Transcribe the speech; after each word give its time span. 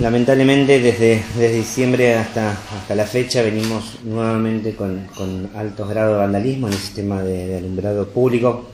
lamentablemente 0.00 0.80
desde, 0.80 1.22
desde 1.36 1.56
diciembre 1.56 2.14
hasta, 2.14 2.52
hasta 2.52 2.94
la 2.94 3.04
fecha 3.04 3.42
venimos 3.42 3.98
nuevamente 4.02 4.74
con, 4.74 5.06
altos 5.54 5.88
grados 5.88 6.14
de 6.14 6.18
vandalismo 6.20 6.66
en 6.68 6.72
el 6.72 6.78
sistema 6.78 7.22
de, 7.22 7.58
alumbrado 7.58 8.08
público, 8.08 8.70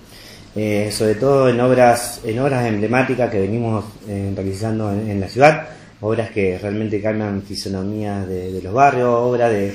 eh, 0.54 0.90
sobre 0.92 1.16
todo 1.16 1.48
en 1.48 1.60
obras, 1.60 2.20
en 2.24 2.38
obras 2.38 2.66
emblemáticas 2.66 3.30
que 3.30 3.40
venimos 3.40 3.84
eh, 4.08 4.32
realizando 4.34 4.92
en, 4.92 5.20
la 5.20 5.28
ciudad, 5.28 5.68
obras 6.00 6.30
que 6.30 6.58
realmente 6.58 7.00
cambian 7.00 7.42
fisonomía 7.42 8.24
de, 8.26 8.60
los 8.62 8.72
barrios, 8.72 9.08
obras 9.10 9.50
de, 9.50 9.74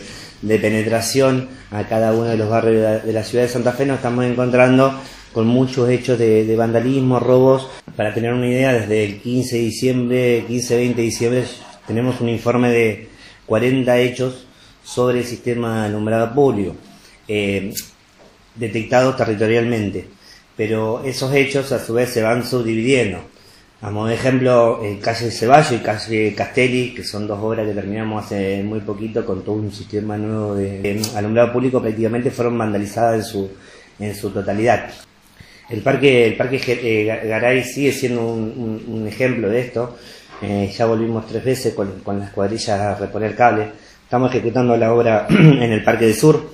penetración 0.59 1.49
a 1.71 1.87
cada 1.87 2.13
uno 2.13 2.25
de 2.25 2.37
los 2.37 2.49
barrios 2.49 3.03
de 3.03 3.13
la, 3.13 3.23
ciudad 3.23 3.45
de 3.45 3.49
Santa 3.49 3.73
Fe, 3.73 3.85
nos 3.85 3.97
estamos 3.97 4.25
encontrando 4.25 4.99
con 5.33 5.47
muchos 5.47 5.89
hechos 5.89 6.19
de, 6.19 6.55
vandalismo, 6.55 7.19
robos. 7.19 7.69
Para 7.95 8.13
tener 8.13 8.33
una 8.33 8.47
idea, 8.47 8.73
desde 8.73 9.03
el 9.03 9.21
15 9.21 9.55
de 9.55 9.61
diciembre, 9.61 10.45
15-20 10.47 10.95
de 10.95 11.01
diciembre, 11.01 11.43
tenemos 11.87 12.21
un 12.21 12.29
informe 12.29 12.69
de 12.71 13.09
40 13.45 13.97
hechos 13.99 14.45
sobre 14.83 15.19
el 15.19 15.25
sistema 15.25 15.81
de 15.81 15.87
alumbrado 15.87 16.33
público, 16.33 16.75
eh, 17.27 17.73
detectados 18.55 19.15
territorialmente. 19.15 20.07
Pero 20.57 21.03
esos 21.03 21.33
hechos 21.33 21.71
a 21.71 21.83
su 21.83 21.93
vez 21.93 22.09
se 22.09 22.21
van 22.21 22.45
subdividiendo. 22.45 23.19
A 23.81 23.89
modo 23.89 24.07
de 24.07 24.13
ejemplo, 24.13 24.79
eh, 24.83 24.99
calle 25.01 25.31
Ceballo 25.31 25.75
y 25.75 25.79
calle 25.79 26.35
Castelli, 26.35 26.93
que 26.93 27.03
son 27.03 27.25
dos 27.25 27.39
obras 27.39 27.65
que 27.67 27.73
terminamos 27.73 28.25
hace 28.25 28.61
muy 28.61 28.79
poquito 28.81 29.25
con 29.25 29.43
todo 29.43 29.55
un 29.55 29.71
sistema 29.71 30.17
nuevo 30.17 30.53
de 30.53 31.01
alumbrado 31.15 31.51
público, 31.51 31.81
prácticamente 31.81 32.29
fueron 32.29 32.57
vandalizadas 32.59 33.15
en 33.15 33.23
su, 33.23 33.51
en 33.99 34.15
su 34.15 34.29
totalidad. 34.29 34.91
El 35.71 35.81
parque, 35.81 36.27
el 36.27 36.35
parque 36.35 36.61
eh, 36.67 37.05
Garay 37.27 37.63
sigue 37.63 37.91
siendo 37.91 38.27
un, 38.27 39.05
ejemplo 39.07 39.49
de 39.49 39.61
esto. 39.61 39.97
Eh, 40.41 40.71
ya 40.77 40.85
volvimos 40.85 41.25
tres 41.25 41.43
veces 41.43 41.73
con, 41.73 42.19
las 42.19 42.31
cuadrillas 42.31 42.79
a 42.79 42.95
reponer 42.95 43.35
cable. 43.35 43.71
Estamos 44.03 44.29
ejecutando 44.31 44.75
la 44.75 44.93
obra 44.93 45.27
en 45.29 45.71
el 45.71 45.83
Parque 45.83 46.05
del 46.05 46.15
Sur 46.15 46.51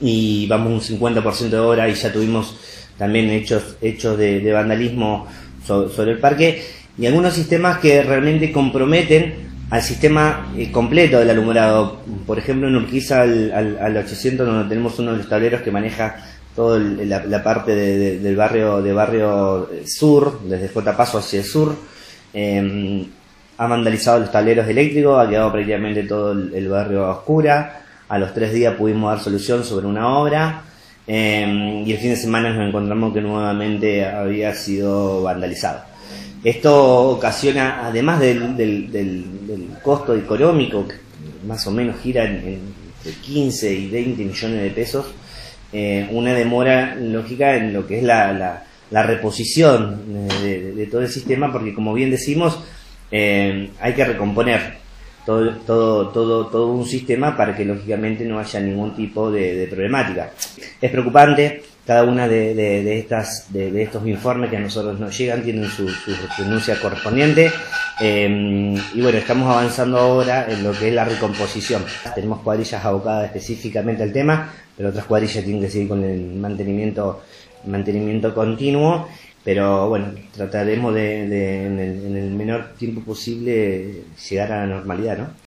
y 0.00 0.46
vamos 0.48 0.90
un 0.90 0.98
50% 0.98 1.48
de 1.48 1.58
obra 1.58 1.88
y 1.88 1.94
ya 1.94 2.12
tuvimos 2.12 2.56
también 2.98 3.30
hechos, 3.30 3.76
hechos 3.80 4.18
de, 4.18 4.52
vandalismo 4.52 5.26
sobre, 5.64 6.12
el 6.12 6.18
parque 6.18 6.62
y 6.98 7.06
algunos 7.06 7.34
sistemas 7.34 7.78
que 7.78 8.02
realmente 8.02 8.52
comprometen 8.52 9.50
al 9.70 9.82
sistema 9.82 10.52
eh, 10.56 10.70
completo 10.70 11.18
del 11.18 11.30
alumbrado. 11.30 12.00
Por 12.26 12.38
ejemplo, 12.38 12.68
en 12.68 12.76
Urquiza 12.76 13.22
al, 13.22 13.78
al 13.80 13.96
800 13.96 14.46
donde 14.46 14.68
tenemos 14.68 14.98
uno 14.98 15.12
de 15.12 15.18
los 15.18 15.28
tableros 15.28 15.62
que 15.62 15.70
maneja 15.70 16.16
toda 16.54 16.78
la, 16.78 17.42
parte 17.42 17.74
del 17.74 18.36
barrio 18.36 18.82
de 18.82 18.92
barrio 18.92 19.70
sur, 19.86 20.40
desde 20.44 20.68
J 20.68 20.96
Paso 20.96 21.18
hacia 21.18 21.40
el 21.40 21.46
sur. 21.46 21.74
Em, 22.32 23.06
ha 23.58 23.66
vandalizado 23.66 24.20
los 24.20 24.32
tableros 24.32 24.66
eléctricos, 24.68 25.24
ha 25.24 25.28
quedado 25.28 25.52
prácticamente 25.52 26.02
todo 26.04 26.32
el, 26.32 26.68
barrio 26.68 27.06
a 27.06 27.10
oscura. 27.12 27.82
A 28.08 28.18
los 28.18 28.34
tres 28.34 28.52
días 28.52 28.74
pudimos 28.74 29.10
dar 29.10 29.22
solución 29.22 29.64
sobre 29.64 29.86
una 29.86 30.08
obra. 30.18 30.62
Em, 31.06 31.86
y 31.86 31.92
el 31.92 31.98
fin 31.98 32.10
de 32.10 32.16
semana 32.16 32.52
nos 32.52 32.68
encontramos 32.68 33.12
que 33.12 33.20
nuevamente 33.20 34.04
había 34.06 34.54
sido 34.54 35.22
vandalizado. 35.22 35.82
Esto 36.44 37.10
ocasiona, 37.10 37.86
además 37.86 38.20
del, 38.20 39.66
costo 39.82 40.14
económico, 40.16 40.86
que 40.86 40.96
más 41.46 41.66
o 41.66 41.70
menos 41.70 42.00
gira 42.00 42.24
en, 42.24 42.60
entre 43.04 43.20
15 43.20 43.72
y 43.72 43.88
20 43.90 44.24
millones 44.24 44.62
de 44.62 44.70
pesos, 44.70 45.06
eh, 45.72 46.08
una 46.10 46.34
demora 46.34 46.94
lógica 46.96 47.56
en 47.56 47.72
lo 47.72 47.86
que 47.86 47.98
es 47.98 48.04
la, 48.04 48.32
la, 48.90 49.02
reposición 49.02 50.02
de, 50.42 50.88
todo 50.90 51.00
el 51.00 51.08
sistema, 51.08 51.50
porque 51.50 51.74
como 51.74 51.94
bien 51.94 52.10
decimos, 52.10 52.60
eh, 53.10 53.70
hay 53.80 53.94
que 53.94 54.04
recomponer 54.04 54.81
todo, 55.26 55.50
todo, 55.66 56.08
todo, 56.08 56.46
todo 56.46 56.66
un 56.68 56.86
sistema 56.86 57.36
para 57.36 57.56
que 57.56 57.64
lógicamente 57.64 58.24
no 58.24 58.38
haya 58.38 58.60
ningún 58.60 58.94
tipo 58.94 59.30
de, 59.30 59.66
problemática. 59.70 60.30
Es 60.80 60.90
preocupante, 60.90 61.62
cada 61.86 62.04
una 62.04 62.28
de, 62.28 62.54
de, 62.54 62.98
estas, 62.98 63.52
de, 63.52 63.82
estos 63.82 64.06
informes 64.06 64.50
que 64.50 64.56
a 64.56 64.60
nosotros 64.60 64.98
nos 64.98 65.16
llegan 65.16 65.42
tienen 65.42 65.68
su, 65.68 65.88
su 65.88 66.12
denuncia 66.38 66.78
correspondiente 66.80 67.50
eh, 68.00 68.74
y 68.94 69.00
bueno, 69.00 69.18
estamos 69.18 69.48
avanzando 69.48 69.98
ahora 69.98 70.46
en 70.50 70.64
lo 70.64 70.72
que 70.72 70.88
es 70.88 70.94
la 70.94 71.04
recomposición. 71.04 71.84
Tenemos 72.14 72.40
cuadrillas 72.40 72.84
abocadas 72.84 73.26
específicamente 73.26 74.02
al 74.02 74.12
tema, 74.12 74.52
pero 74.76 74.88
otras 74.88 75.04
cuadrillas 75.04 75.44
tienen 75.44 75.62
que 75.62 75.70
seguir 75.70 75.88
con 75.88 76.02
el 76.02 76.34
mantenimiento, 76.34 77.22
mantenimiento 77.66 78.34
continuo. 78.34 79.08
Pero 79.44 79.88
bueno, 79.88 80.12
trataremos 80.32 80.94
de, 80.94 81.22
en, 81.22 81.78
el, 81.78 82.06
en 82.06 82.16
el 82.16 82.30
menor 82.30 82.74
tiempo 82.78 83.00
posible 83.02 84.04
llegar 84.28 84.52
a 84.52 84.66
la 84.66 84.74
normalidad, 84.74 85.18
¿no? 85.18 85.51